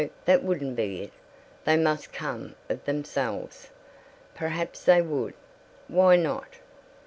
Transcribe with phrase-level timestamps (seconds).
[0.25, 1.11] That wouldn't be it.
[1.63, 3.69] They must come of themselves.
[4.33, 5.35] Perhaps they would.
[5.87, 6.55] Why not?